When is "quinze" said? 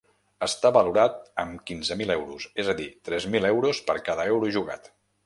1.71-1.97